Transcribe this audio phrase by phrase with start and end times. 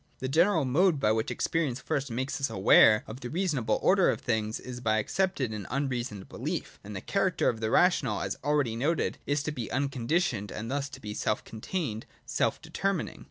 [0.17, 4.19] The general mode by which experience first makes us aware of the reasonable order of
[4.19, 8.75] things is by accepted and unreasoned belief; and the character of the rational, as already
[8.75, 13.19] noted{§ 45), is to be unconditioned, and thus to be self contained, self determining.